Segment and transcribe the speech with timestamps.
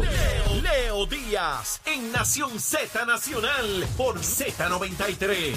[0.00, 5.54] Leo, Leo Díaz en Nación Z Nacional por Z93.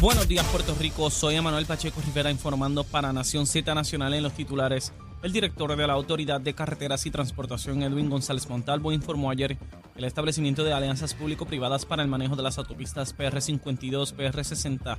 [0.00, 4.34] Buenos días Puerto Rico, soy Emanuel Pacheco Rivera informando para Nación Z Nacional en los
[4.34, 4.92] titulares.
[5.22, 9.56] El director de la Autoridad de Carreteras y Transportación, Edwin González Montalvo, informó ayer
[9.96, 14.98] el establecimiento de alianzas público-privadas para el manejo de las autopistas PR52, PR60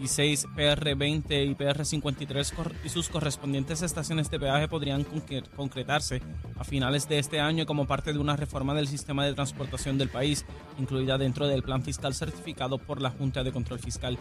[0.00, 5.06] y 6, PR20 y PR53 y sus correspondientes estaciones de peaje podrían
[5.56, 6.22] concretarse
[6.58, 10.08] a finales de este año como parte de una reforma del sistema de transportación del
[10.08, 10.44] país,
[10.78, 14.18] incluida dentro del plan fiscal certificado por la Junta de Control Fiscal.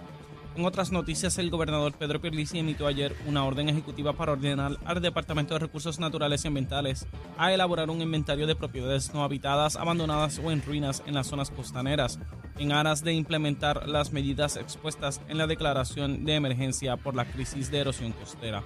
[0.56, 5.02] En otras noticias, el gobernador Pedro Pierluisi emitió ayer una orden ejecutiva para ordenar al
[5.02, 7.08] Departamento de Recursos Naturales y Ambientales
[7.40, 11.50] a elaborar un inventario de propiedades no habitadas, abandonadas o en ruinas en las zonas
[11.50, 12.20] costaneras,
[12.60, 17.72] en aras de implementar las medidas expuestas en la declaración de emergencia por la crisis
[17.72, 18.64] de erosión costera.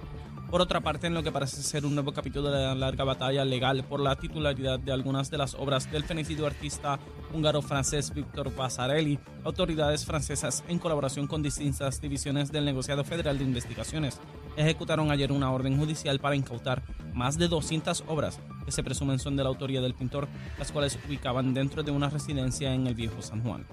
[0.50, 3.44] Por otra parte, en lo que parece ser un nuevo capítulo de la larga batalla
[3.44, 6.98] legal por la titularidad de algunas de las obras del fenecido artista
[7.34, 14.20] húngaro-francés Víctor Vasarely, autoridades francesas, en colaboración con distintas divisiones del negociado federal de investigaciones,
[14.56, 19.36] ejecutaron ayer una orden judicial para incautar más de 200 obras que se presumen son
[19.36, 23.20] de la autoría del pintor, las cuales ubicaban dentro de una residencia en el viejo
[23.20, 23.66] San Juan.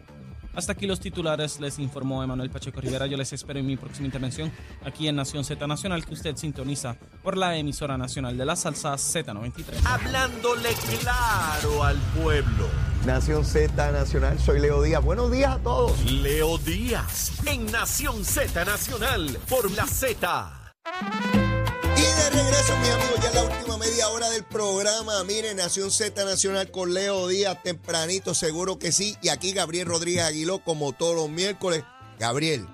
[0.56, 3.08] Hasta aquí los titulares, les informó Emanuel Pacheco Rivera.
[3.08, 4.52] Yo les espero en mi próxima intervención
[4.86, 8.94] aquí en Nación Z Nacional, que usted sintoniza por la emisora nacional de la salsa
[8.94, 9.86] Z93.
[9.86, 10.70] Hablándole
[11.02, 12.68] claro al pueblo.
[13.06, 15.04] Nación Z Nacional, soy Leo Díaz.
[15.04, 16.12] Buenos días a todos.
[16.12, 21.45] Leo Díaz en Nación Z Nacional por la Z.
[22.36, 25.24] Regreso, mi amigo, ya en la última media hora del programa.
[25.24, 29.16] Miren, Nación Z Nacional con Leo Díaz, tempranito, seguro que sí.
[29.22, 31.84] Y aquí Gabriel Rodríguez Aguiló, como todos los miércoles.
[32.20, 32.68] Gabriel,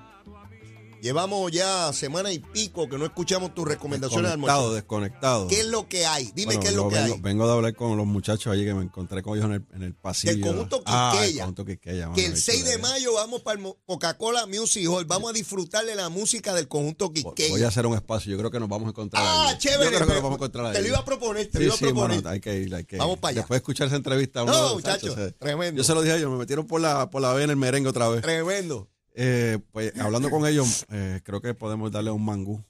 [1.01, 5.47] Llevamos ya semana y pico que no escuchamos tus recomendaciones Desconectado, desconectado.
[5.47, 6.31] ¿Qué es lo que hay?
[6.35, 7.21] Dime qué es lo que vengo, hay.
[7.21, 9.81] Vengo de hablar con los muchachos allí que me encontré con ellos en el, en
[9.81, 10.33] el pasillo.
[10.33, 11.79] Del conjunto Ah, el conjunto que
[12.25, 15.05] el 6 de mayo vamos para el Coca-Cola Music Hall.
[15.05, 17.65] Vamos a disfrutar de la música del conjunto Voy Quisqueya.
[17.65, 18.31] a hacer un espacio.
[18.31, 19.57] Yo creo que nos vamos a encontrar Ah, ahí.
[19.57, 19.85] chévere.
[19.85, 20.73] Yo creo que nos vamos a encontrar ahí.
[20.73, 22.17] Te lo iba a proponer, te sí, lo iba a sí, proponer.
[22.17, 22.99] mano, hay que ir, hay que ir.
[22.99, 23.39] Vamos para allá.
[23.41, 24.45] Después de escuchar esa entrevista.
[24.45, 25.79] No, uno, muchacho, se- tremendo.
[25.79, 27.89] Yo se lo dije a ellos, me metieron por la, por la vena el merengue
[27.89, 28.21] otra vez.
[28.21, 28.87] Tremendo.
[29.13, 32.63] Eh, pues hablando con ellos, eh, creo que podemos darle un mangú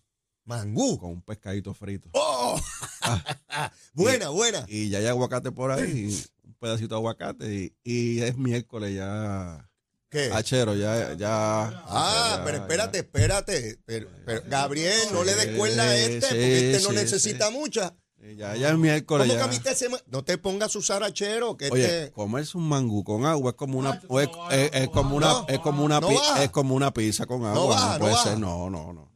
[0.46, 0.98] Mangú.
[1.00, 2.10] con un pescadito frito.
[2.14, 2.60] ¡Oh!
[3.94, 4.66] buena, buena.
[4.68, 7.54] Y ya hay aguacate por ahí, y un pedacito de aguacate.
[7.54, 9.70] Y, y es miércoles ya.
[10.10, 10.30] ¿Qué?
[10.34, 11.14] Achero, ya.
[11.14, 13.80] ya Ah, ya- pero espérate, espérate.
[13.86, 17.50] Pero, pero, Gabriel, no le des cuerda a este, Sí, porque este no sí, necesita
[17.52, 17.96] mucha.
[18.24, 19.28] Eh, Ya, ya es miércoles.
[19.28, 19.46] ¿Cómo que ya.
[19.46, 22.12] a mí te se me- No te pongas a usar achero, que Oye, este...
[22.12, 25.60] comerse un mangú con agua es como una es, es- es como una No, es
[25.60, 28.70] como una no es como una pizza con agua, no, baja, no puede ser, no,
[28.70, 29.12] no, no.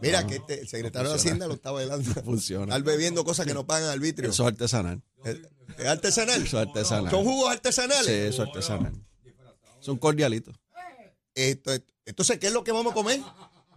[0.00, 1.16] Mira, que este, el secretario de.
[1.16, 2.08] Hacienda lo está bailando.
[2.24, 2.72] funciona.
[2.72, 4.30] Al bebiendo cosas que no pagan arbitrio.
[4.30, 5.02] Eso es artesanal.
[5.24, 5.40] ¿Es
[5.76, 6.40] es artesanal?
[6.42, 7.10] Eso es artesanal.
[7.10, 8.08] ¿Son jugos Sí, artesanales?
[8.08, 8.92] eso es artesanal.
[9.80, 10.54] Son cordialitos.
[11.34, 11.72] Esto-
[12.06, 13.20] entonces, ¿qué es lo que vamos a comer?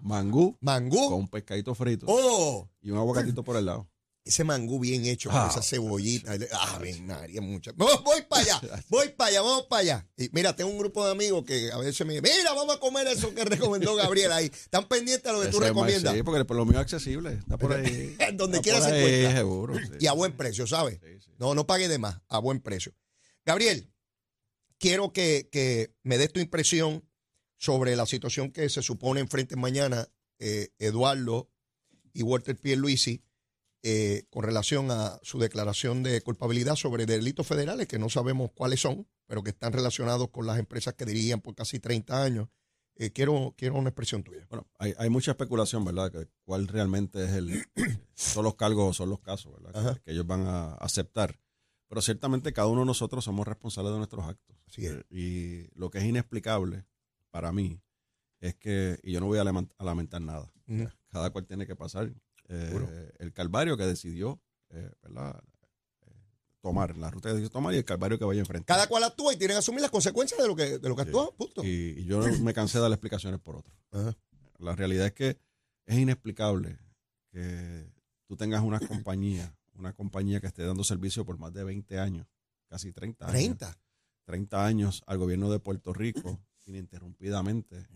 [0.01, 1.09] Mangú Mangú.
[1.09, 3.87] con un pescadito frito Oh, y un aguacatito por el lado.
[4.23, 6.33] Ese mangú bien hecho con Ah, esa cebollita.
[6.53, 7.71] Ah, ven, María, mucha.
[7.75, 10.07] Voy, voy para allá, voy para allá, vamos para allá.
[10.15, 12.79] Y mira, tengo un grupo de amigos que a veces me dicen, mira, vamos a
[12.79, 14.45] comer eso que recomendó Gabriel ahí.
[14.45, 16.13] Están pendientes a lo que tú Ese recomiendas.
[16.13, 17.33] Sí, porque por lo mío es accesible.
[17.33, 18.15] Está por ahí.
[18.35, 19.37] Donde Está quiera se encuentra.
[19.37, 19.75] seguro.
[19.75, 19.91] sí.
[19.99, 20.99] Y a buen precio, ¿sabes?
[21.03, 21.31] Sí, sí.
[21.39, 22.93] No, no pague de más, a buen precio.
[23.45, 23.91] Gabriel,
[24.77, 27.03] quiero que, que me des tu impresión
[27.57, 30.07] sobre la situación que se supone enfrente mañana
[30.39, 31.49] eh, Eduardo
[32.13, 33.23] y Walter Pierluisi
[33.83, 38.79] eh, con relación a su declaración de culpabilidad sobre delitos federales que no sabemos cuáles
[38.81, 42.47] son, pero que están relacionados con las empresas que dirigían por casi 30 años.
[42.95, 44.45] Eh, quiero, quiero una expresión tuya.
[44.49, 46.11] Bueno, hay, hay mucha especulación, ¿verdad?
[46.11, 47.65] Que cuál realmente es el.
[48.13, 49.95] son los cargos o son los casos, ¿verdad?
[49.95, 51.39] Que, que ellos van a aceptar.
[51.87, 54.55] Pero ciertamente cada uno de nosotros somos responsables de nuestros actos.
[54.67, 54.97] Así es.
[55.09, 56.85] Y lo que es inexplicable
[57.31, 57.81] para mí
[58.39, 60.51] es que, y yo no voy a lament- a lamentar nada,
[61.09, 62.11] cada cual tiene que pasar
[62.53, 65.41] eh, el calvario que decidió, eh, ¿verdad?
[66.05, 66.11] Eh,
[66.61, 68.75] tomar, la ruta que decidió tomar y el calvario que vaya a enfrentar.
[68.75, 71.03] Cada cual actúa y tiene que asumir las consecuencias de lo que, de lo que
[71.03, 71.07] Sí.
[71.09, 71.63] actúa, punto.
[71.63, 73.73] Y, y yo me cansé de dar explicaciones por otro.
[73.91, 74.15] Ajá.
[74.59, 75.37] La realidad es que
[75.85, 76.77] es inexplicable
[77.31, 77.91] que
[78.27, 82.27] tú tengas una compañía, una compañía que esté dando servicio por más de 20 años,
[82.67, 83.33] casi 30 años.
[83.33, 83.77] 30.
[84.25, 87.87] 30 años al gobierno de Puerto Rico ininterrumpidamente,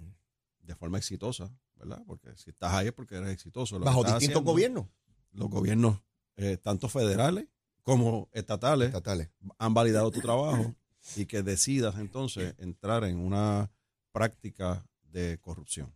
[0.60, 1.52] de forma exitosa,
[1.88, 2.04] ¿verdad?
[2.06, 3.80] Porque si estás ahí es porque eres exitoso.
[3.80, 4.86] Lo Bajo distintos haciendo, gobiernos
[5.32, 6.02] Los gobiernos,
[6.38, 7.48] eh, tanto federales
[7.84, 9.30] como estatales, estatales.
[9.60, 10.76] han validado tu trabajo
[11.16, 13.72] y que decidas entonces entrar en una
[14.12, 15.94] práctica de corrupción.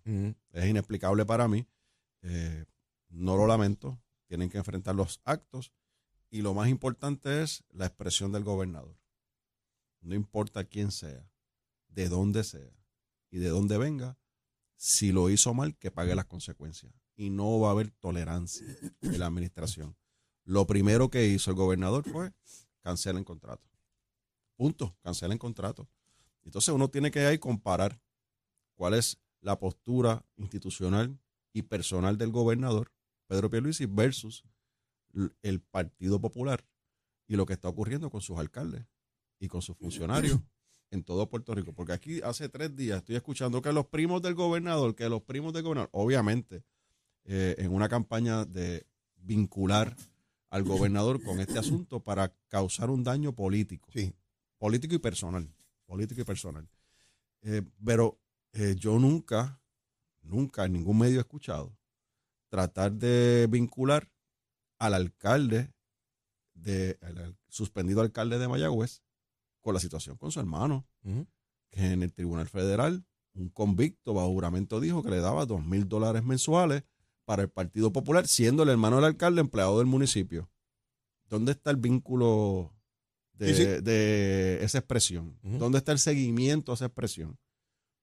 [0.51, 1.67] Es inexplicable para mí.
[2.21, 2.65] eh,
[3.09, 3.99] no lo lamento.
[4.27, 5.71] tienen que enfrentar los actos
[6.29, 8.95] y lo más importante es la expresión del gobernador.
[10.01, 11.27] No importa quién sea,
[11.87, 12.71] de dónde sea
[13.31, 14.19] y de dónde venga,
[14.79, 16.93] si lo hizo mal, que pague las consecuencias.
[17.17, 18.65] Y no va a haber tolerancia
[19.01, 19.97] de la administración.
[20.45, 22.31] Lo primero que hizo el gobernador fue
[22.79, 23.69] cancelar el contrato.
[24.55, 25.89] Punto, cancela el contrato.
[26.45, 28.01] Entonces uno tiene que ahí comparar
[28.75, 31.19] cuál es la postura institucional
[31.51, 32.93] y personal del gobernador,
[33.27, 34.45] Pedro Pierluisi, versus
[35.41, 36.65] el Partido Popular
[37.27, 38.85] y lo que está ocurriendo con sus alcaldes
[39.39, 40.39] y con sus funcionarios
[40.91, 41.73] en todo Puerto Rico.
[41.73, 45.53] Porque aquí hace tres días estoy escuchando que los primos del gobernador, que los primos
[45.53, 46.63] del gobernador, obviamente,
[47.25, 48.85] eh, en una campaña de
[49.17, 49.95] vincular
[50.49, 53.89] al gobernador con este asunto para causar un daño político.
[53.93, 54.13] Sí.
[54.57, 55.47] Político y personal.
[55.85, 56.67] Político y personal.
[57.41, 58.19] Eh, pero
[58.53, 59.61] eh, yo nunca,
[60.21, 61.77] nunca en ningún medio he escuchado
[62.49, 64.11] tratar de vincular
[64.79, 65.71] al alcalde,
[66.53, 69.03] de, al suspendido alcalde de Mayagüez,
[69.61, 70.87] con la situación con su hermano,
[71.69, 75.87] que en el Tribunal Federal un convicto bajo juramento dijo que le daba dos mil
[75.87, 76.83] dólares mensuales
[77.25, 80.49] para el Partido Popular, siendo el hermano del alcalde empleado del municipio.
[81.27, 82.73] ¿Dónde está el vínculo
[83.33, 85.37] de, esa expresión?
[85.43, 87.37] ¿Dónde está el seguimiento a esa expresión?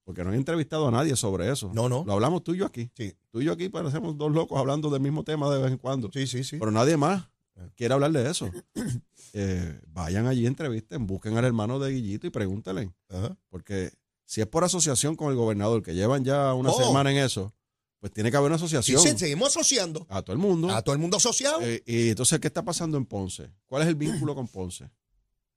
[0.05, 1.73] Porque no he entrevistado a nadie sobre eso.
[1.75, 2.05] No, no.
[2.05, 2.93] Lo hablamos tú y yo aquí.
[2.95, 3.15] Sí.
[3.33, 6.09] Tú y yo aquí parecemos dos locos hablando del mismo tema de vez en cuando.
[6.13, 6.59] Sí, sí, sí.
[6.61, 7.29] Pero nadie más
[7.77, 8.51] quiere hablar de eso.
[9.39, 12.91] Eh, vayan allí, entrevisten, busquen al hermano de Guillito y pregúntenle.
[13.51, 13.93] Porque
[14.25, 16.83] si es por asociación con el gobernador, que llevan ya una Oh.
[16.83, 17.53] semana en eso,
[18.01, 20.07] pues tiene que haber una asociación sí, seguimos asociando.
[20.09, 20.71] a todo el mundo.
[20.71, 21.61] A todo el mundo asociado.
[21.61, 23.53] Eh, y entonces, ¿qué está pasando en Ponce?
[23.67, 24.91] ¿Cuál es el vínculo con Ponce?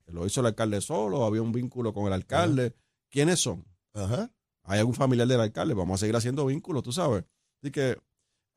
[0.07, 1.23] ¿Lo hizo el alcalde solo?
[1.23, 2.73] ¿Había un vínculo con el alcalde?
[3.09, 3.63] ¿Quiénes son?
[3.93, 4.29] Ajá.
[4.63, 5.73] ¿Hay algún familiar del alcalde?
[5.73, 7.23] Vamos a seguir haciendo vínculos, tú sabes.
[7.61, 7.97] Así que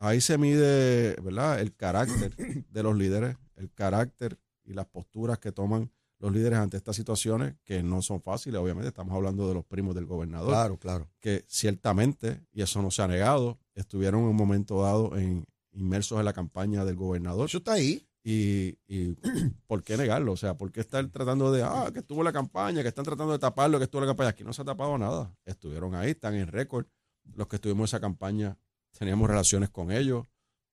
[0.02, 1.60] ahí se mide, ¿verdad?
[1.60, 2.34] El carácter
[2.68, 7.56] de los líderes, el carácter y las posturas que toman los líderes ante estas situaciones
[7.64, 8.60] que no son fáciles.
[8.60, 11.10] Obviamente estamos hablando de los primos del gobernador, Claro, claro.
[11.20, 16.18] que ciertamente, y eso no se ha negado, estuvieron en un momento dado en, inmersos
[16.18, 17.46] en la campaña del gobernador.
[17.46, 18.06] Eso está ahí.
[18.24, 19.16] Y, y
[19.66, 20.32] ¿por qué negarlo?
[20.32, 23.32] O sea, ¿por qué estar tratando de, ah, que estuvo la campaña, que están tratando
[23.32, 24.30] de taparlo, que estuvo la campaña?
[24.30, 25.34] Aquí no se ha tapado nada.
[25.44, 26.86] Estuvieron ahí, están en récord.
[27.34, 28.58] Los que estuvimos en esa campaña
[28.98, 30.26] teníamos relaciones con ellos,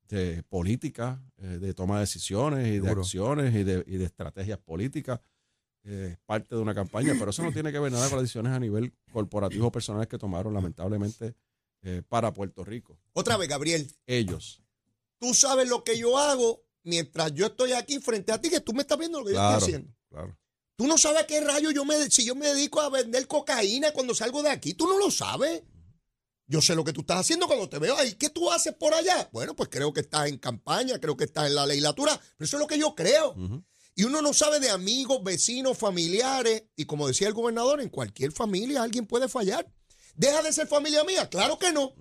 [0.08, 4.58] de política, eh, de toma de decisiones y de acciones y de, y de estrategias
[4.58, 5.20] políticas.
[5.84, 8.24] Eh, Es parte de una campaña, pero eso no tiene que ver nada con las
[8.24, 11.36] decisiones a nivel corporativo o personales que tomaron, lamentablemente,
[11.84, 13.00] eh, para Puerto Rico.
[13.14, 13.90] Otra vez, Gabriel.
[14.06, 14.62] Ellos.
[15.20, 18.74] Tú sabes lo que yo hago mientras yo estoy aquí frente a ti, que tú
[18.74, 19.94] me estás viendo lo que yo estoy haciendo.
[20.10, 20.38] Claro.
[20.76, 23.92] Tú no sabes a qué rayo yo me, si yo me dedico a vender cocaína
[23.92, 24.74] cuando salgo de aquí.
[24.74, 25.62] Tú no lo sabes.
[26.52, 28.16] Yo sé lo que tú estás haciendo cuando te veo ahí.
[28.16, 29.30] ¿Qué tú haces por allá?
[29.32, 32.58] Bueno, pues creo que estás en campaña, creo que estás en la legislatura, pero eso
[32.58, 33.36] es lo que yo creo.
[33.96, 36.64] Y uno no sabe de amigos, vecinos, familiares.
[36.76, 39.72] Y como decía el gobernador, en cualquier familia alguien puede fallar.
[40.16, 41.30] ¿Deja de ser familia mía?
[41.30, 41.94] Claro que no.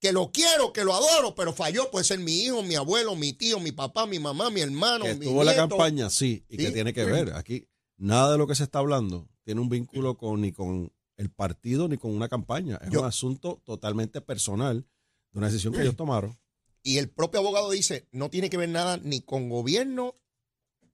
[0.00, 1.88] Que lo quiero, que lo adoro, pero falló.
[1.92, 5.14] Puede ser mi hijo, mi abuelo, mi tío, mi papá, mi mamá, mi hermano, Que
[5.14, 5.68] mi estuvo en la nieto.
[5.68, 6.72] campaña, sí, y que Sí.
[6.72, 7.34] tiene que ver.
[7.36, 11.30] Aquí nada de lo que se está hablando tiene un vínculo con ni con el
[11.30, 12.78] partido ni con una campaña.
[12.82, 14.86] Es Yo- un asunto totalmente personal
[15.32, 16.38] de una decisión que ellos tomaron.
[16.82, 20.16] Y el propio abogado dice, no tiene que ver nada ni con gobierno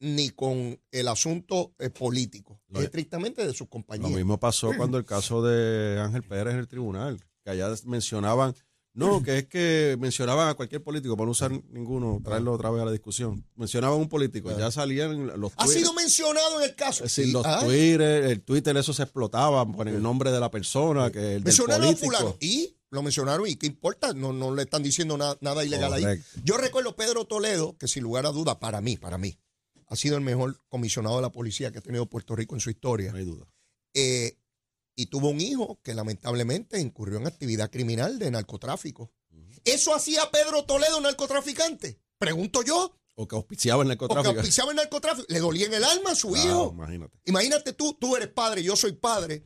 [0.00, 2.60] ni con el asunto eh, político.
[2.68, 4.10] Lo- es estrictamente de sus Lo compañías.
[4.12, 8.54] mismo pasó cuando el caso de Ángel Pérez en el tribunal, que allá mencionaban,
[8.98, 12.82] no, que es que mencionaban a cualquier político, para no usar ninguno, traerlo otra vez
[12.82, 13.44] a la discusión.
[13.56, 17.04] Mencionaban a un político, ya salían los Ha sido mencionado en el caso.
[17.04, 20.50] Es decir, los ah, Twitter, el Twitter, eso se explotaba por el nombre de la
[20.50, 22.06] persona, que el del Mencionaron a político.
[22.06, 22.36] fulano.
[22.40, 26.04] Y lo mencionaron y qué importa, no, no le están diciendo na- nada ilegal ahí.
[26.42, 29.38] Yo recuerdo Pedro Toledo, que sin lugar a duda, para mí, para mí,
[29.86, 32.70] ha sido el mejor comisionado de la policía que ha tenido Puerto Rico en su
[32.70, 33.12] historia.
[33.12, 33.46] No hay duda.
[33.94, 34.36] Eh,
[34.98, 39.12] y tuvo un hijo que lamentablemente incurrió en actividad criminal de narcotráfico.
[39.64, 42.00] ¿Eso hacía Pedro Toledo narcotraficante?
[42.18, 42.98] Pregunto yo.
[43.14, 44.34] O que auspiciaba el O que narcotráfico.
[44.40, 45.26] auspiciaba el narcotráfico.
[45.28, 46.70] Le dolía en el alma a su Claro, hijo.
[46.72, 47.16] Imagínate.
[47.26, 49.44] Imagínate tú, tú eres padre, yo soy padre,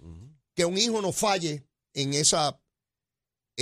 [0.54, 2.58] que un hijo no falle en esa...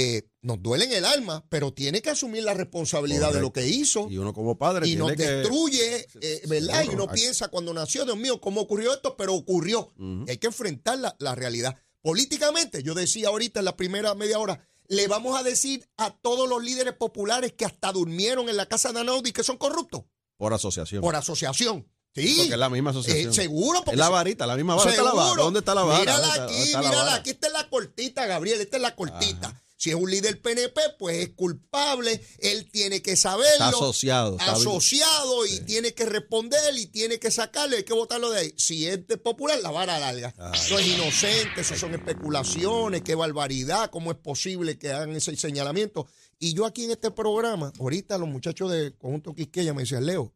[0.02, 3.66] eh, nos duele en el alma, pero tiene que asumir la responsabilidad de lo que
[3.66, 5.16] hizo Y uno como padre y nos que...
[5.26, 6.84] destruye, eh, ¿verdad?
[6.84, 9.16] Y uno piensa cuando nació, Dios mío, ¿cómo ocurrió esto?
[9.16, 9.92] Pero ocurrió.
[10.28, 11.76] Hay que enfrentar la, la realidad.
[12.02, 16.48] Políticamente, yo decía ahorita en la primera media hora, le vamos a decir a todos
[16.48, 20.02] los líderes populares que hasta durmieron en la casa de Anaudi que son corruptos
[20.36, 21.02] Por asociación.
[21.02, 21.86] por asociación.
[22.12, 23.32] Sí, Porque es la misma eh, asociación.
[23.32, 23.78] seguro.
[23.84, 24.90] porque es la varita, la misma vara.
[24.90, 25.28] ¿Dónde está la vara?
[25.28, 25.44] Seguro.
[25.44, 25.74] ¿Dónde está?
[25.74, 27.30] Mírala ¿Dónde está- aquí, está mírala aquí.
[27.30, 28.60] Esta es la cortita, Gabriel.
[28.60, 29.62] Esta es la cortita.
[29.80, 33.64] Si es un líder PNP, pues es culpable, él tiene que saberlo.
[33.64, 34.32] Está asociado.
[34.32, 34.68] está bien.
[34.68, 38.54] asociado y tiene que responder y tiene que sacarlo, hay que votarlo de ahí.
[38.58, 40.34] Si es de popular, la vara larga.
[40.38, 46.06] No es inocente, eso son especulaciones, qué barbaridad, cómo es posible que hagan ese señalamiento.
[46.38, 50.34] Y yo aquí en este programa, ahorita los muchachos de Conjunto Quisqueya me decían, Leo,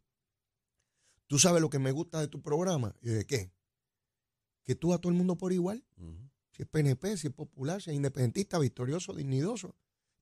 [1.27, 2.97] ¿tú sabes lo que me gusta de tu programa?
[3.03, 3.53] Y yo, ¿de qué?
[4.65, 5.85] Que tú a todo el mundo por igual.
[6.55, 9.75] Si es PNP, si es popular, si es independentista, victorioso, dignidoso.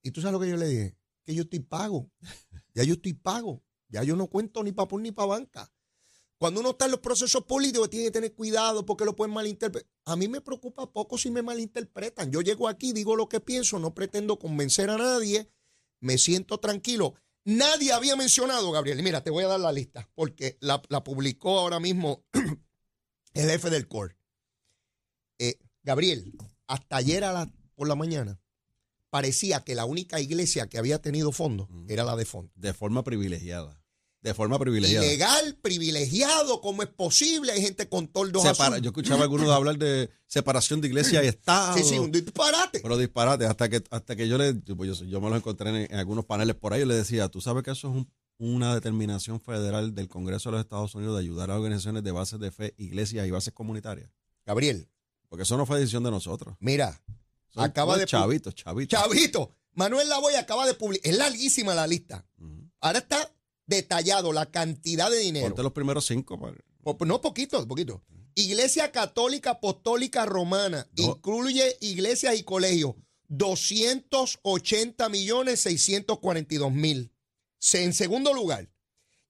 [0.02, 2.10] Y tú sabes lo que yo le dije, que yo estoy pago.
[2.74, 3.62] Ya yo estoy pago.
[3.88, 5.70] Ya yo no cuento ni para PUN ni para banca.
[6.38, 9.88] Cuando uno está en los procesos políticos, tiene que tener cuidado porque lo pueden malinterpretar.
[10.06, 12.32] A mí me preocupa poco si me malinterpretan.
[12.32, 15.52] Yo llego aquí, digo lo que pienso, no pretendo convencer a nadie,
[16.00, 17.14] me siento tranquilo.
[17.44, 21.58] Nadie había mencionado, Gabriel, mira, te voy a dar la lista, porque la, la publicó
[21.58, 22.24] ahora mismo
[23.34, 24.16] el jefe del CORE.
[25.84, 26.32] Gabriel,
[26.66, 28.40] hasta ayer a la- por la mañana,
[29.10, 32.52] parecía que la única iglesia que había tenido fondos era la de fondo.
[32.54, 33.78] De forma privilegiada.
[34.22, 35.04] De forma privilegiada.
[35.04, 37.50] Ilegal, privilegiado, ¿cómo es posible?
[37.52, 41.26] Hay gente con toldos Separa- yo escuchaba a algunos hablar de separación de iglesia y
[41.26, 41.76] Estado.
[41.76, 42.80] Sí, sí, un disparate.
[42.80, 45.70] Pero disparate, hasta que, hasta que yo le, yo, pues yo, yo me los encontré
[45.70, 48.08] en, en algunos paneles por ahí, yo le decía, tú sabes que eso es un-
[48.38, 52.38] una determinación federal del Congreso de los Estados Unidos de ayudar a organizaciones de bases
[52.40, 54.08] de fe, iglesias y bases comunitarias.
[54.46, 54.88] Gabriel,
[55.32, 56.56] Porque eso no fue decisión de nosotros.
[56.60, 57.02] mira,
[57.48, 58.04] Son acaba de...
[58.04, 58.54] chavitos.
[58.54, 62.28] Chavito, Manuel Lavoy acaba de publicar, es larguísima la lista.
[62.82, 63.34] Ahora está
[63.64, 65.46] detallado la cantidad de dinero.
[65.46, 66.38] Ponte los primeros cinco.
[66.38, 68.02] pa- Po- No, poquito, poquito.
[68.34, 71.02] Iglesia Católica Apostólica Romana No.
[71.04, 72.94] incluye iglesias y colegios.
[73.28, 77.10] 280 millones 642 mil.
[77.72, 78.68] En segundo lugar,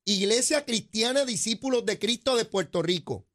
[0.04, 3.28] Iglesia Cristiana Discípulos de Cristo de Puerto Rico.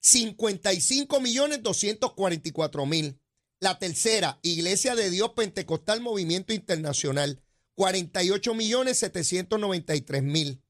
[0.00, 3.20] 55 millones 244 mil.
[3.60, 7.42] La tercera, Iglesia de Dios Pentecostal Movimiento Internacional.
[7.74, 10.62] 48 millones 793 mil.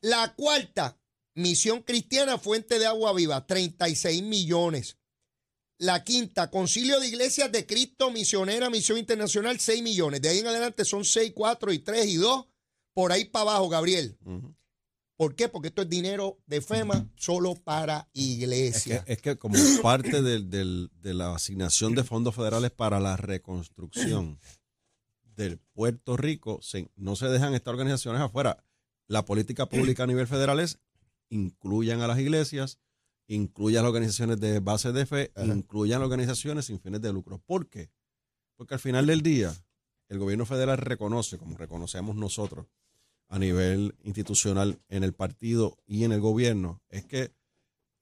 [0.00, 1.00] La cuarta,
[1.34, 4.96] Misión Cristiana Fuente de Agua Viva, 36 millones.
[5.78, 10.20] La quinta, Concilio de Iglesias de Cristo Misionera Misión Internacional, 6 millones.
[10.20, 12.46] De ahí en adelante son 6, 4 y 3 y 2.
[12.94, 14.18] Por ahí para abajo, Gabriel.
[14.24, 14.56] Ujú.
[15.18, 15.48] ¿Por qué?
[15.48, 19.04] Porque esto es dinero de FEMA solo para Es iglesia.
[19.04, 23.16] que, es que como parte del- del- de la asignación de fondos federales para la
[23.16, 24.38] reconstrucción
[25.34, 28.64] de Puerto Rico, se- no se dejan estas organizaciones afuera.
[29.08, 30.78] La política pública a nivel federal es
[31.30, 32.78] incluyan a las iglesias,
[33.26, 35.46] incluyan las organizaciones de base de fe, Ajá.
[35.46, 37.38] incluyan las organizaciones sin fines de lucro.
[37.44, 37.90] ¿Por qué?
[38.56, 39.52] Porque al final del día,
[40.08, 42.66] el gobierno federal reconoce, como reconocemos nosotros
[43.28, 47.32] a nivel institucional en el partido y en el gobierno, es que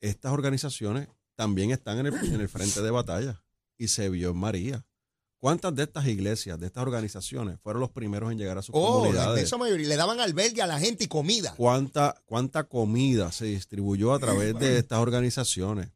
[0.00, 3.42] estas organizaciones también están en el, en el frente de batalla
[3.76, 4.86] y se vio en María.
[5.38, 8.80] ¿Cuántas de estas iglesias, de estas organizaciones, fueron los primeros en llegar a sus Oh,
[8.80, 9.30] la comunidades?
[9.32, 9.88] inmensa mayoría.
[9.88, 11.54] Le daban albergue a la gente y comida.
[11.56, 15.90] ¿Cuánta, ¿Cuánta comida se distribuyó a través de estas organizaciones?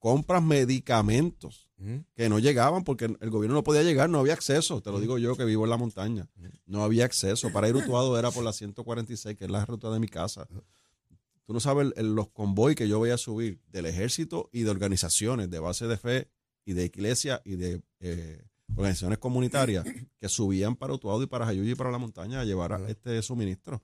[0.00, 1.68] Compras medicamentos
[2.14, 4.82] que no llegaban porque el gobierno no podía llegar, no había acceso.
[4.82, 6.28] Te lo digo yo que vivo en la montaña.
[6.66, 7.50] No había acceso.
[7.52, 10.46] Para ir a Utuado era por la 146, que es la ruta de mi casa.
[11.46, 14.70] Tú no sabes el- los convoy que yo voy a subir del ejército y de
[14.70, 16.28] organizaciones de base de fe
[16.66, 18.42] y de iglesia y de eh,
[18.76, 19.84] organizaciones comunitarias
[20.18, 23.20] que subían para Utuado y para Jayuya y para la montaña a llevar a este
[23.22, 23.82] suministro.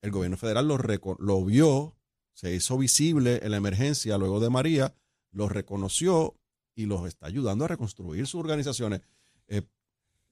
[0.00, 0.78] El gobierno federal lo,
[1.18, 1.96] lo vio,
[2.34, 4.94] se hizo visible en la emergencia luego de María,
[5.32, 6.36] lo reconoció
[6.74, 9.00] y los está ayudando a reconstruir sus organizaciones.
[9.48, 9.62] Eh,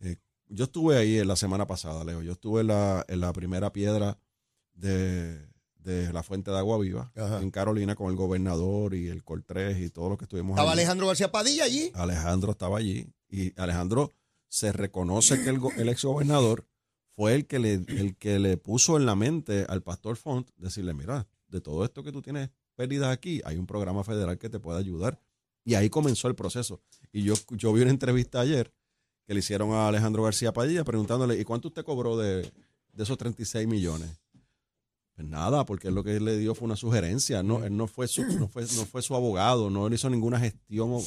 [0.00, 0.16] eh,
[0.48, 2.22] yo estuve ahí en la semana pasada, Leo.
[2.22, 4.18] Yo estuve en la, en la primera piedra
[4.72, 7.40] de, de la fuente de agua viva Ajá.
[7.42, 10.80] en Carolina con el gobernador y el Coltrés y todos los que estuvimos Estaba allí.
[10.80, 11.90] Alejandro García Padilla allí.
[11.94, 14.10] Alejandro estaba allí y Alejandro
[14.48, 16.66] se reconoce que el, el ex gobernador
[17.14, 20.94] fue el que, le, el que le puso en la mente al pastor Font decirle,
[20.94, 24.58] mira, de todo esto que tú tienes pérdidas aquí, hay un programa federal que te
[24.58, 25.20] puede ayudar.
[25.66, 26.80] Y ahí comenzó el proceso.
[27.12, 28.72] Y yo, yo vi una entrevista ayer
[29.26, 32.50] que le hicieron a Alejandro García Padilla preguntándole, ¿y cuánto usted cobró de,
[32.94, 34.08] de esos 36 millones?
[35.14, 37.42] Pues nada, porque lo que él le dio fue una sugerencia.
[37.42, 40.40] No, él no fue su, no fue, no fue su abogado, no él hizo ninguna
[40.40, 41.02] gestión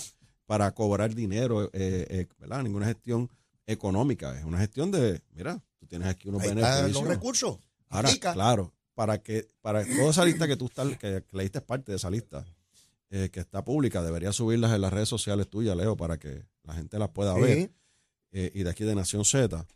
[0.45, 2.61] para cobrar dinero, eh, eh, ¿verdad?
[2.61, 3.31] Ninguna gestión
[3.65, 4.37] económica.
[4.37, 7.07] Es una gestión de, mira, tú tienes aquí unos Ahí están los beneficios.
[7.07, 7.57] recursos.
[7.89, 8.33] Ahora, Aplica.
[8.33, 11.97] claro, para que, para toda esa lista que tú estás, que, que leíste parte de
[11.97, 12.45] esa lista,
[13.09, 16.73] eh, que está pública, deberías subirlas en las redes sociales tuyas, Leo, para que la
[16.73, 17.71] gente las pueda ver.
[18.31, 19.67] Eh, y de aquí de Nación Z.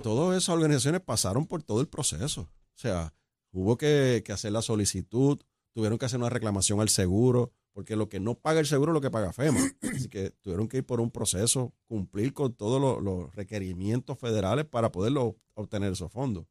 [0.00, 2.42] Todas esas organizaciones pasaron por todo el proceso.
[2.42, 3.12] O sea,
[3.50, 5.40] hubo que, que hacer la solicitud,
[5.72, 8.94] tuvieron que hacer una reclamación al seguro, porque lo que no paga el seguro es
[8.94, 9.60] lo que paga FEMA.
[9.92, 14.64] Así que tuvieron que ir por un proceso, cumplir con todos los, los requerimientos federales
[14.64, 16.46] para poderlo obtener esos fondos.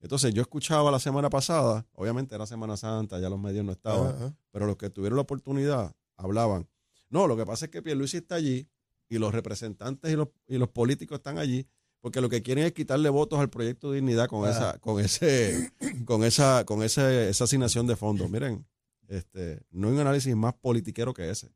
[0.00, 4.36] Entonces yo escuchaba la semana pasada, obviamente era Semana Santa, ya los medios no estaban,
[4.50, 6.68] pero los que tuvieron la oportunidad hablaban.
[7.10, 8.68] No, lo que pasa es que Pierluisi está allí
[9.08, 11.66] y los representantes y los, y los políticos están allí
[12.00, 15.72] porque lo que quieren es quitarle votos al proyecto de dignidad con esa, con ese,
[16.04, 18.30] con esa, con ese, esa asignación de fondos.
[18.30, 18.66] Miren,
[19.08, 21.50] este, no hay un análisis más politiquero que ese.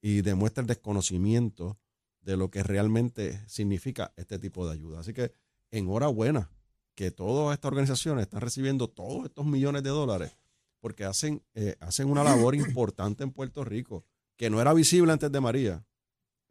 [0.00, 1.78] Y demuestra el desconocimiento
[2.20, 5.00] de lo que realmente significa este tipo de ayuda.
[5.00, 5.32] Así que
[5.70, 6.50] enhorabuena
[6.94, 10.32] que todas estas organizaciones están recibiendo todos estos millones de dólares
[10.80, 14.04] porque hacen, eh, hacen una labor importante en Puerto Rico
[14.36, 15.86] que no era visible antes de María,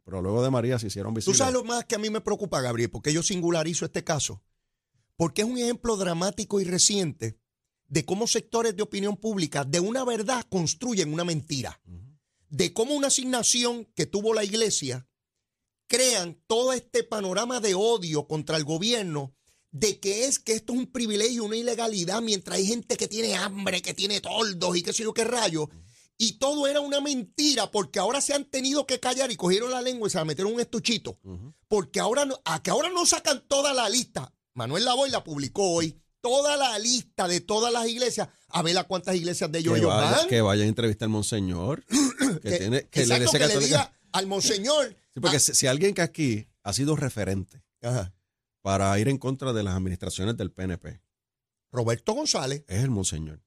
[0.04, 1.38] pero luego de María se hicieron Tú visibles.
[1.38, 4.42] sabes lo más que a mí me preocupa, Gabriel, porque yo singularizo este caso.
[5.18, 7.38] Porque es un ejemplo dramático y reciente
[7.88, 11.82] de cómo sectores de opinión pública de una verdad construyen una mentira.
[12.48, 15.08] De cómo una asignación que tuvo la iglesia
[15.88, 19.36] crean todo este panorama de odio contra el gobierno
[19.72, 23.36] de que es que esto es un privilegio, una ilegalidad, mientras hay gente que tiene
[23.36, 25.70] hambre, que tiene toldos y qué sé yo qué rayo.
[26.18, 29.82] Y todo era una mentira porque ahora se han tenido que callar y cogieron la
[29.82, 31.18] lengua y se la metieron un estuchito.
[31.68, 34.32] Porque ahora no, a que ahora no sacan toda la lista.
[34.54, 35.98] Manuel Lavoy la publicó hoy.
[36.20, 38.28] Toda la lista de todas las iglesias.
[38.50, 40.28] A ver a cuántas iglesias de ellos que, ellos vaya, van.
[40.28, 41.84] que vaya a entrevistar al monseñor.
[42.44, 44.96] Que, Que- tiene, que exacto, la iglesia que le católica- diga al monseñor.
[45.14, 48.14] Sí, porque ah, si, si alguien que aquí ha sido referente ajá,
[48.62, 51.02] para ir en contra de las administraciones del PNP
[51.72, 52.64] Roberto González.
[52.68, 53.42] es el monseñor.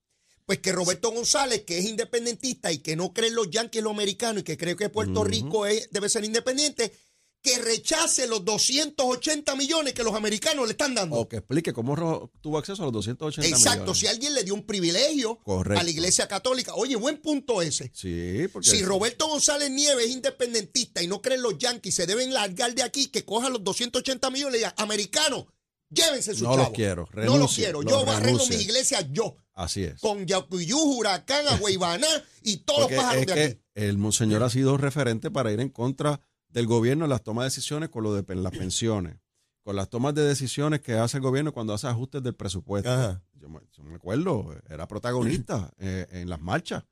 [0.47, 3.93] Pues que Roberto González, que es independentista y que no cree en los yanquis los
[3.93, 5.25] americanos y que cree que Puerto.
[5.25, 6.93] Rico es- debe ser independiente,
[7.45, 11.17] que rechace los 280 millones que los americanos le están dando.
[11.17, 13.99] O que explique cómo tuvo acceso a los 280 Exacto, millones.
[14.01, 15.79] si alguien le dio un privilegio Correcto.
[15.79, 16.73] a la iglesia católica.
[16.75, 17.91] Oye, buen punto ese.
[17.95, 22.07] Sí, porque Si Roberto González Nieves es independentista y no cree en los yanquis, se
[22.07, 25.45] deben largar de aquí, que coja los 280 millones y diga, americanos,
[25.91, 26.75] llévense su No los chavo.
[26.75, 27.83] quiero, No los renuncie, quiero.
[27.83, 28.57] los Yo renuncie.
[28.57, 29.37] mis iglesias yo.
[29.53, 30.01] así es.
[30.01, 32.09] Con Yacuyú, Huracán, Agüeybaná
[32.43, 33.61] y todos Porque los pájaros es de que aquí.
[33.75, 36.23] el monseñor ha sido referente para ir en contra
[36.55, 39.17] del gobierno en las tomas de decisiones con lo de las pensiones,
[39.63, 43.21] con las tomas de decisiones que hace el gobierno cuando hace ajustes del presupuesto.
[43.35, 46.85] Yo, me, yo me acuerdo, era protagonista eh, en las marchas.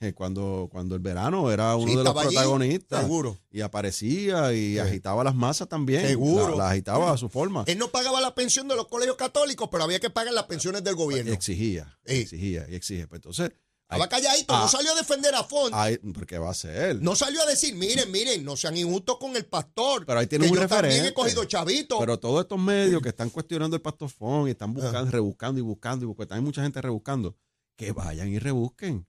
[0.00, 3.38] Eh, Cuando, cuando el verano era uno Sí, de los allí, protagonistas Seguro.
[3.48, 4.78] y aparecía y Sí.
[4.80, 6.04] agitaba las masas también.
[6.06, 6.50] Seguro.
[6.50, 7.62] La, la agitaba a su forma.
[7.68, 10.82] Él no pagaba la pensión de los colegios católicos, pero había que pagar las pensiones
[10.82, 11.32] del gobierno.
[11.32, 12.16] Exigía, Sí.
[12.16, 13.06] exigía y exige.
[13.06, 13.52] Pues entonces,
[13.90, 14.60] Estaba calladito, Ah.
[14.60, 15.74] no salió a defender a Font.
[16.12, 17.00] porque va a ser.
[17.00, 20.04] No salió a decir, miren, miren, no sean injustos con el pastor.
[20.04, 21.14] Pero ahí tiene que un yo también he referente.
[21.14, 21.98] cogido chavito.
[21.98, 25.62] Pero todos estos medios que están cuestionando el pastor Fon y están buscando, rebuscando y
[25.62, 27.34] buscando, y buscando, hay mucha gente rebuscando,
[27.76, 29.06] que vayan y rebusquen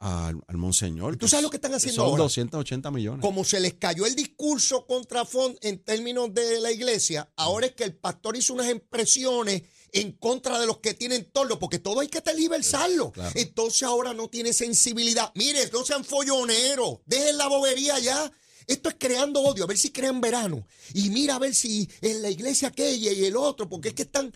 [0.00, 1.16] al, al monseñor.
[1.16, 2.22] ¿Tú sabes lo que están haciendo Son ahora?
[2.22, 3.20] 280 millones.
[3.20, 7.72] Como se les cayó el discurso contra Font en términos de la iglesia, ahora es
[7.72, 12.00] que el pastor hizo unas impresiones en contra de los que tienen tordo, porque todo
[12.00, 13.12] hay que tergiversarlo.
[13.12, 13.32] Claro.
[13.34, 15.32] Entonces ahora no tiene sensibilidad.
[15.34, 18.30] Mire, no sean folloneros, dejen la bobería ya.
[18.66, 20.66] Esto es creando odio, a ver si crean verano.
[20.92, 24.02] Y mira a ver si en la iglesia aquella y el otro, porque es que
[24.02, 24.32] están...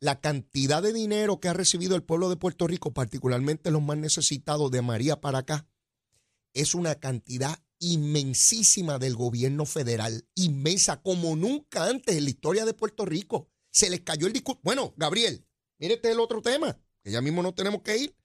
[0.00, 3.96] La cantidad de dinero que ha recibido el pueblo de Puerto Rico, particularmente los más
[3.96, 5.66] necesitados de María para acá,
[6.52, 12.74] es una cantidad inmensísima del gobierno federal, inmensa, como nunca antes en la historia de
[12.74, 13.48] Puerto Rico.
[13.70, 14.60] Se les cayó el discurso.
[14.62, 15.44] Bueno, Gabriel,
[15.78, 18.16] mire este es el otro tema, que ya mismo no tenemos que ir.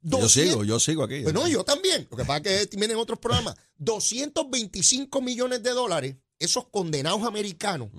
[0.00, 1.22] yo 200 sigo, yo sigo aquí.
[1.22, 2.06] Bueno, yo también.
[2.10, 3.56] Lo que pasa es que vienen otros programas.
[3.78, 7.90] 225 millones de dólares, esos condenados americanos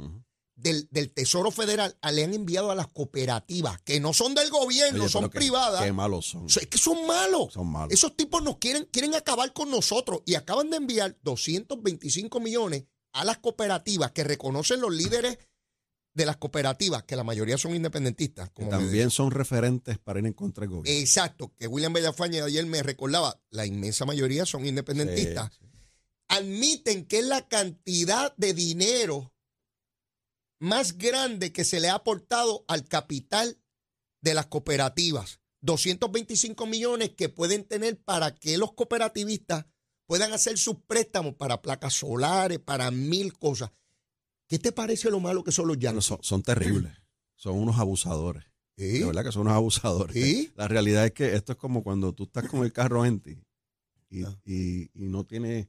[0.56, 4.50] del, del Tesoro Federal ah, le han enviado a las cooperativas, que no son del
[4.50, 5.84] gobierno, Oye, son qué- privadas.
[5.84, 6.45] Qué malos son.
[6.47, 7.54] Es que son malos.
[7.54, 7.93] Son malos.
[7.93, 13.23] Esos tipos nos quieren, quieren acabar con nosotros y acaban de enviar 225 millones a
[13.26, 15.38] las cooperativas que reconocen los líderes
[16.18, 18.50] de las cooperativas, que la mayoría son independentistas.
[18.50, 21.00] Como también son referentes para ir en contra del gobierno.
[21.00, 25.54] Exacto, que William Bellafaña ayer me recordaba, la inmensa mayoría son independentistas.
[25.54, 25.68] Sí, sí.
[26.30, 29.32] Admiten que es la cantidad de dinero
[30.60, 33.60] más grande que se le ha aportado al capital
[34.22, 35.40] de las cooperativas.
[35.62, 39.68] 225 millones que pueden tener para que los cooperativistas
[40.08, 43.70] puedan hacer sus préstamos para placas solares, para mil cosas.
[44.48, 46.06] ¿Qué te parece lo malo que son los llanos?
[46.06, 46.92] son, son terribles.
[47.40, 48.44] Son unos abusadores.
[48.76, 48.98] ¿Sí?
[49.00, 50.50] De verdad que son unos abusadores.
[50.56, 53.38] La realidad es que esto es como cuando tú estás con el carro empty
[54.10, 54.36] y, Ah.
[54.44, 55.68] y, y no tienes,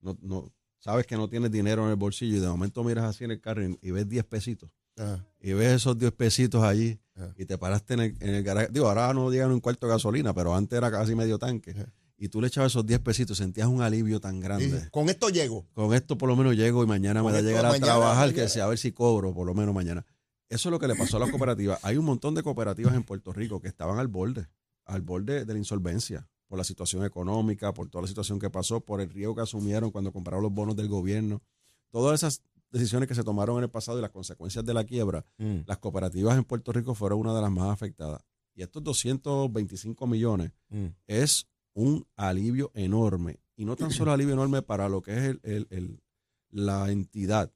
[0.00, 3.24] no, no, sabes que no tienes dinero en el bolsillo y de momento miras así
[3.24, 7.00] en el carro y, y ves 10 pesitos Ah, y ves esos 10 pesitos allí
[7.16, 7.32] Ah.
[7.36, 8.68] y te paraste en el, en el garaje.
[8.70, 11.74] Digo, ahora no llegan un cuarto de gasolina, pero antes era casi medio tanque.
[12.22, 14.82] Y tú le echabas esos 10 pesitos, sentías un alivio tan grande.
[14.82, 15.66] Sí, Con esto llego.
[15.72, 18.32] Con esto por lo menos llego y mañana Con me da llegar a trabajar, mañana.
[18.34, 20.04] que sea a ver si cobro por lo menos mañana.
[20.50, 21.78] Eso es lo que le pasó a las cooperativas.
[21.82, 24.48] Hay un montón de cooperativas en Puerto Rico que estaban al borde,
[24.84, 28.80] al borde de la insolvencia, por la situación económica, por toda la situación que pasó,
[28.80, 31.42] por el riesgo que asumieron cuando compraron los bonos del gobierno.
[31.90, 35.24] Todas esas decisiones que se tomaron en el pasado y las consecuencias de la quiebra,
[35.38, 35.60] Mm.
[35.66, 38.20] las cooperativas en Puerto Rico fueron una de las más afectadas.
[38.54, 40.86] Y estos 225 millones Mm.
[41.06, 43.40] es un alivio enorme.
[43.56, 46.02] Y no tan solo alivio enorme para lo que es el- el- el-
[46.50, 47.52] la entidad,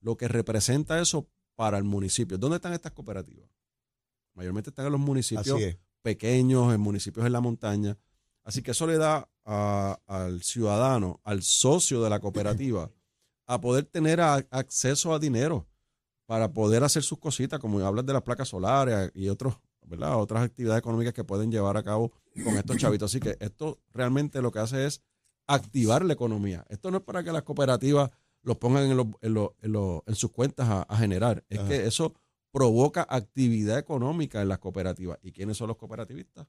[0.00, 2.38] lo que representa eso para el municipio.
[2.38, 3.48] ¿Dónde están estas cooperativas?
[4.34, 5.58] Mayormente están en los municipios
[6.02, 7.98] pequeños, en municipios en la montaña.
[8.44, 12.90] Así que eso le da a- al ciudadano, al socio de la cooperativa,
[13.46, 15.66] a poder tener a- acceso a dinero
[16.26, 20.16] para poder hacer sus cositas, como hablas de las placas solares y otros, ¿verdad?
[20.20, 22.12] otras actividades económicas que pueden llevar a cabo
[22.44, 23.10] con estos chavitos.
[23.10, 25.02] Así que esto realmente lo que hace es
[25.46, 26.64] activar la economía.
[26.68, 28.10] Esto no es para que las cooperativas
[28.42, 31.44] los pongan en, los- en los- en los- en sus cuentas a, a generar.
[31.48, 31.68] Es Ajá.
[31.68, 32.14] que eso
[32.52, 35.18] provoca actividad económica en las cooperativas.
[35.22, 36.46] ¿Y quiénes son los cooperativistas?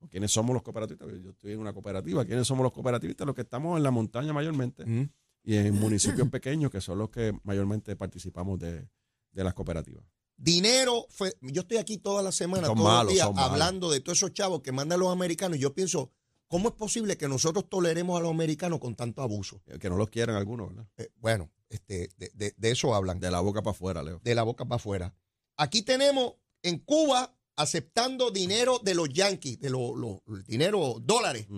[0.00, 1.08] ¿O ¿Quiénes somos los cooperativistas?
[1.22, 2.24] Yo estoy en una cooperativa.
[2.24, 3.26] ¿Quiénes somos los cooperativistas?
[3.26, 5.10] Los que estamos en la montaña mayormente Mm.
[5.44, 8.88] y en municipios pequeños que son los que mayormente participamos de,
[9.32, 10.04] de las cooperativas.
[10.42, 13.50] Dinero, fue- yo estoy aquí toda la semana, Son todos los días, malos.
[13.50, 15.58] hablando de todos esos chavos que mandan los americanos.
[15.58, 16.10] Y yo pienso,
[16.48, 19.60] ¿cómo es posible que nosotros toleremos a los americanos con tanto abuso?
[19.78, 20.88] Que no los quieran algunos, ¿verdad?
[20.96, 24.18] Eh, bueno, este, de, de- de eso hablan, De la boca para afuera, Leo.
[24.24, 25.14] de la boca para afuera.
[25.58, 31.48] Aquí tenemos en Cuba aceptando dinero de los yanquis, de los los- dinero, dólares,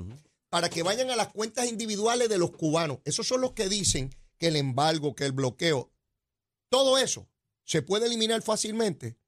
[0.48, 2.98] para que vayan a las cuentas individuales de los cubanos.
[3.04, 5.92] Esos son los que dicen que el embargo, que el bloqueo,
[6.68, 7.28] todo eso
[7.64, 9.18] se puede eliminar fácilmente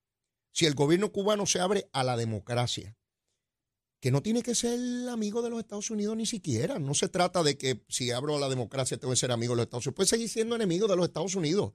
[0.53, 2.97] si el gobierno cubano se abre a la democracia.
[4.01, 6.79] Que no tiene que ser amigo de los Estados Unidos ni siquiera.
[6.79, 9.59] No se trata de que si abro a la democracia tengo que ser amigo de
[9.59, 9.97] los Estados Unidos.
[9.97, 11.73] Puede seguir siendo enemigo de los Estados Unidos.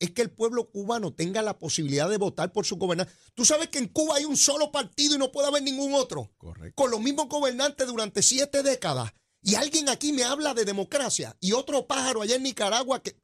[0.00, 3.12] Es que el pueblo cubano tenga la posibilidad de votar por su gobernante.
[3.34, 6.32] Tú sabes que en Cuba hay un solo partido y no puede haber ningún otro
[6.36, 6.74] Correcto.
[6.74, 9.12] con los mismos gobernantes durante siete décadas.
[9.40, 13.16] Y alguien aquí me habla de democracia y otro pájaro allá en Nicaragua que...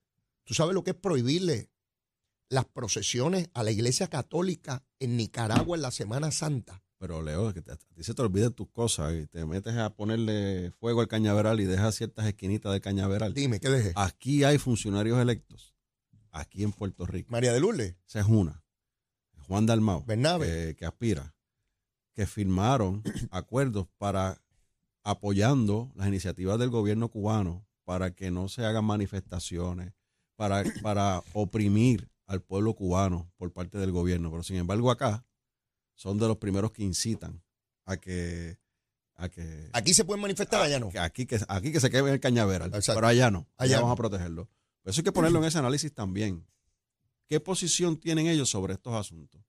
[0.44, 1.70] ¿Tú sabes lo que es prohibirle
[2.48, 6.82] las procesiones a la iglesia católica en Nicaragua en la Semana Santa?
[6.98, 9.90] Pero Leo, que te- a ti se te olvidan tus cosas y te metes a
[9.94, 13.34] ponerle fuego al cañaveral y dejas ciertas esquinitas del cañaveral.
[13.34, 13.92] Dime, ¿qué dejé?
[13.96, 15.74] Aquí hay funcionarios electos,
[16.30, 17.30] aquí en Puerto Rico.
[17.30, 18.62] María de Lourdes, Esa es una.
[19.46, 20.46] Juan Dalmau, Bernabe.
[20.46, 21.34] que, que aspira,
[22.14, 24.40] que firmaron acuerdos para
[25.02, 29.92] apoyando las iniciativas del gobierno cubano para que no se hagan manifestaciones,
[30.36, 34.30] para, para oprimir al pueblo cubano por parte del gobierno.
[34.30, 35.26] Pero sin embargo acá
[35.94, 37.42] son de los primeros que incitan
[37.84, 38.58] a que...
[39.16, 40.90] A que Aquí se pueden manifestar, allá no.
[40.98, 42.94] aquí, que, aquí que se quede en el cañaveral, Exacto.
[42.96, 43.46] pero allá no.
[43.56, 43.92] Allá, Allá vamos no.
[43.92, 44.48] a protegerlo.
[44.82, 46.44] Pero eso hay que ponerlo en ese análisis también.
[47.28, 49.40] ¿Qué posición tienen ellos sobre estos asuntos?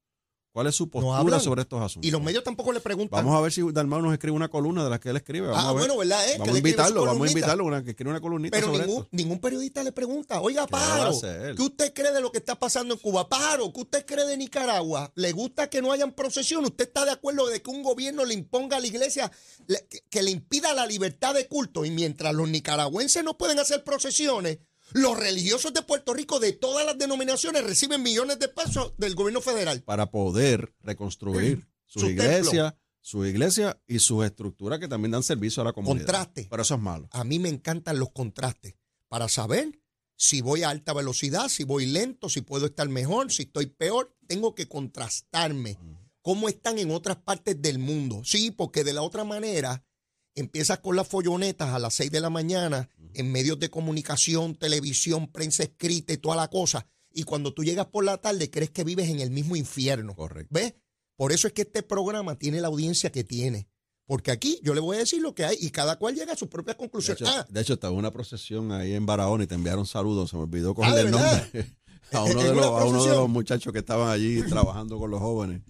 [0.55, 2.07] ¿Cuál es su postura sobre estos asuntos?
[2.07, 3.17] Y los medios tampoco le preguntan.
[3.25, 5.47] Vamos a ver si Dalmau nos escribe una columna de las que él escribe.
[5.47, 5.79] Vamos ah, a ver.
[5.79, 6.29] bueno, ¿verdad?
[6.29, 6.37] Eh?
[6.39, 9.09] Vamos a invitarlo, vamos a invitarlo una, que escribe una columnita Pero sobre ningún, esto.
[9.11, 11.11] ningún periodista le pregunta, oiga, ¿Qué Pájaro?
[11.57, 13.27] ¿qué usted cree de lo que está pasando en Cuba?
[13.27, 15.11] Pájaro, ¿qué usted cree de Nicaragua?
[15.15, 16.63] ¿Le gusta que no hayan procesión?
[16.63, 19.29] ¿Usted está de acuerdo de que un gobierno le imponga a la iglesia
[19.67, 21.83] le- que, que le impida la libertad de culto?
[21.83, 24.59] Y mientras los nicaragüenses no pueden hacer procesiones,
[24.93, 29.41] los religiosos de Puerto Rico de todas las denominaciones reciben millones de pesos del gobierno
[29.41, 29.83] federal.
[29.83, 35.61] Para poder reconstruir sus Su iglesias, su iglesia y sus estructuras que también dan servicio
[35.61, 36.05] a la comunidad.
[36.05, 36.47] Contraste.
[36.49, 37.07] Pero eso es malo.
[37.11, 38.75] A mí me encantan los contrastes
[39.07, 39.79] para saber
[40.17, 44.15] si voy a alta velocidad, si voy lento, si puedo estar mejor, si estoy peor.
[44.27, 45.77] Tengo que contrastarme.
[46.21, 48.23] ¿Cómo están en otras partes del mundo?
[48.23, 49.85] Sí, porque de la otra manera
[50.33, 55.27] empiezas con las follonetas a las 6 de la mañana en medios de comunicación, televisión,
[55.31, 56.87] prensa escrita y toda la cosa.
[57.11, 60.15] Y cuando tú llegas por la tarde crees que vives en el mismo infierno.
[60.15, 60.49] Correcto.
[60.53, 60.73] ¿Ves?
[61.15, 63.67] Por eso es que este programa tiene la audiencia que tiene.
[64.05, 66.37] Porque aquí yo le voy a decir lo que hay y cada cual llega a
[66.37, 67.21] sus propias De conclusiones.
[67.21, 70.29] hecho, ah, de hecho, estaba una procesión ahí en Barahona y te enviaron saludos.
[70.29, 71.75] Se me olvidó Ah, cogerle ¿de el nombre
[72.11, 75.09] a ¿En uno, de los, a uno de los muchachos que estaban allí trabajando con
[75.09, 75.61] los jóvenes.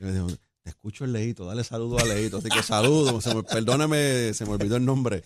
[0.00, 0.28] Y me dijo,
[0.64, 2.38] te escucho el leíto, dale saludo a leíto.
[2.38, 5.22] Así que saludo, se me- perdóname, se me olvidó el nombre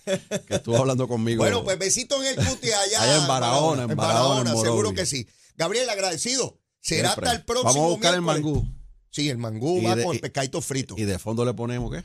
[0.47, 1.43] que estuvo hablando conmigo.
[1.45, 3.03] Bueno, pues besitos en el cuti allá.
[3.03, 4.97] Allá en Barahona, en Barahona, en seguro Morovi.
[4.97, 5.29] que sí.
[5.57, 6.59] Gabriel, agradecido.
[6.81, 7.29] Será Siempre.
[7.29, 8.67] hasta el próximo Vamos a buscar el mangú.
[9.11, 10.95] Sí, el mangú Y va de- con y- el pescadito frito.
[10.99, 12.05] Y de fondo le ponemos, ¿qué?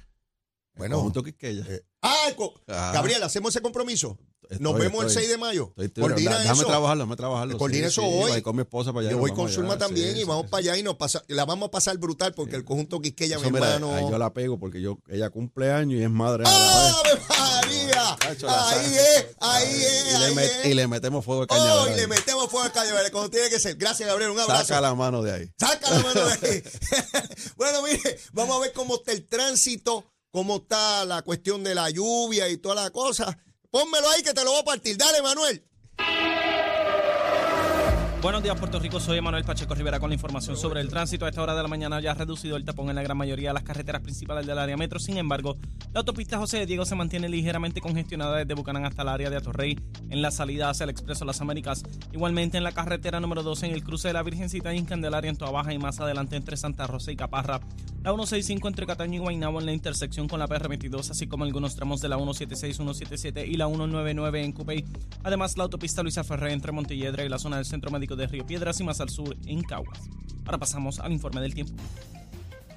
[0.75, 1.65] Bueno, Conjunto Quisqueya.
[1.69, 2.91] eh, ah, co- Ah.
[2.93, 4.17] Gabriel, ¿hacemos ese compromiso?
[4.59, 5.73] Nos Estoy- vemos el estoy- 6 de mayo.
[5.77, 6.67] Estoy- Coordina da- déjame eso.
[6.67, 7.57] trabajarlo, déjame trabajarlo.
[7.57, 8.31] Coordina eso hoy.
[8.31, 9.11] Voy con mi esposa para allá.
[9.11, 10.69] Yo voy con Zulma también sí, y vamos sí, para sí.
[10.69, 13.51] allá y nos pasa, la vamos a pasar brutal porque el conjunto Quisqueya, mi Eso,
[13.51, 13.95] mira, hermano.
[13.95, 16.43] ahí yo la pego porque yo, ella cumple años y es madre.
[16.47, 18.17] ¡Ave María!
[18.41, 20.65] La Ahí es, ahí es, y, le ahí es.
[20.65, 21.91] y le metemos fuego al Oh, cañaveral.
[21.93, 23.75] y le metemos fuego al cañaveral, como tiene que ser.
[23.75, 24.31] Gracias, Gabriel.
[24.31, 24.65] Un abrazo.
[24.65, 25.49] Saca la mano de ahí.
[25.59, 26.63] Saca la mano de ahí.
[27.57, 31.89] bueno, mire, vamos a ver cómo está el tránsito, cómo está la cuestión de la
[31.89, 33.37] lluvia y toda la cosa.
[33.73, 34.95] Pónmelo ahí que te lo voy a partir.
[34.95, 35.63] Dale, Manuel.
[38.23, 39.01] Buenos días, Puerto Rico.
[39.01, 41.25] Soy Manuel Pacheco Rivera con la información sobre el tránsito.
[41.25, 43.49] A esta hora de la mañana ya ha reducido el tapón en la gran mayoría
[43.49, 44.97] de las carreteras principales del área metro.
[44.97, 45.57] Sin embargo,
[45.91, 49.35] la autopista José de Diego se mantiene ligeramente congestionada desde Bucanán hasta el área de
[49.35, 49.77] Atorrey
[50.09, 51.83] en la salida hacia el Expreso Las Américas.
[52.13, 55.29] Igualmente en la carretera número 12 en el cruce de la Virgencita y en Candelaria
[55.29, 57.59] en Toa Baja y más adelante entre Santa Rosa y Caparra.
[58.03, 61.75] La 165 entre Cataño y Guaynabo en la intersección con la PR22, así como algunos
[61.75, 64.85] tramos de la 176, 177 y la 199 en Cupey.
[65.23, 68.45] Además, la autopista Luisa Ferré entre Montelledra y la zona del Centro Médico de Río
[68.45, 69.99] Piedras y más al sur en Caguas.
[70.45, 71.73] Ahora pasamos al informe del tiempo.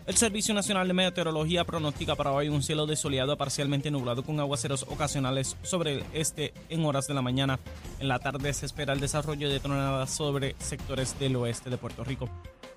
[0.07, 4.85] El Servicio Nacional de Meteorología pronostica para hoy un cielo desoleado parcialmente nublado con aguaceros
[4.85, 7.59] ocasionales sobre el este en horas de la mañana.
[7.99, 12.05] En la tarde se espera el desarrollo de tronadas sobre sectores del oeste de Puerto
[12.05, 12.31] Rico.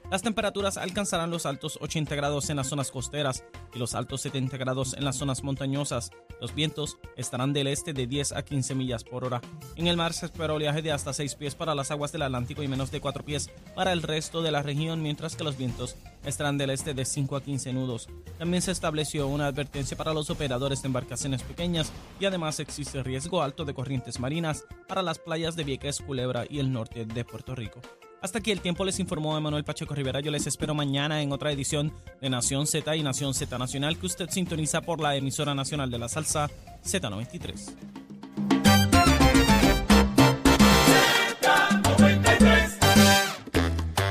[0.09, 3.43] Las temperaturas alcanzarán los altos 80 grados en las zonas costeras
[3.75, 6.09] y los altos 70 grados en las zonas montañosas.
[6.41, 9.39] Los vientos estarán del este de 10 a 15 millas por hora.
[9.75, 12.63] En el mar se espera oleaje de hasta 6 pies para las aguas del Atlántico
[12.63, 15.95] y menos de 4 pies para el resto de la región, mientras que los vientos
[16.25, 18.09] estarán del este de 5 a 15 nudos.
[18.39, 23.43] También se estableció una advertencia para los operadores de embarcaciones pequeñas y además existe riesgo
[23.43, 27.53] alto de corrientes marinas para las playas de Vieques, Culebra y el norte de Puerto
[27.53, 27.79] Rico.
[28.21, 30.19] Hasta aquí el tiempo les informó Emanuel Pacheco Rivera.
[30.19, 34.08] Yo les espero mañana en otra edición de Nación Z y Nación Z Nacional que
[34.08, 36.49] usted sintoniza por la emisora nacional de la salsa
[36.84, 37.75] Z93.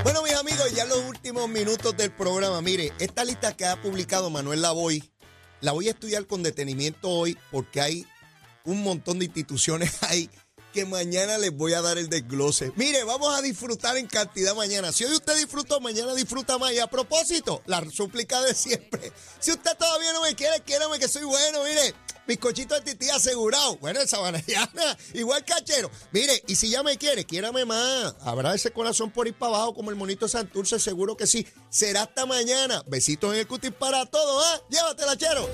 [0.02, 4.30] Bueno, mis amigos, ya los últimos minutos del programa, mire, esta lista que ha publicado
[4.30, 5.04] Manuel Lavoy,
[5.60, 8.06] la voy a estudiar con detenimiento hoy porque hay
[8.64, 10.30] un montón de instituciones ahí
[10.78, 12.70] que mañana les voy a dar el desglose.
[12.76, 14.92] Mire, vamos a disfrutar en cantidad mañana.
[14.92, 16.72] Si hoy usted disfrutó, mañana disfruta más.
[16.72, 19.12] Y a propósito, la súplica de siempre.
[19.40, 21.96] Si usted todavía no me quiere, quiérame que soy bueno, mire.
[22.28, 23.76] Bizcochito de tití asegurado.
[23.78, 25.90] Bueno, el sabanayana, igual cachero.
[26.12, 28.14] Mire, y si ya me quiere, quiérame más.
[28.20, 31.44] Habrá ese corazón por ir para abajo como el monito Santurce, seguro que sí.
[31.70, 32.84] Será hasta mañana.
[32.86, 34.62] Besitos en el cutis para todos, ¿ah?
[34.70, 35.48] Llévatela, chero.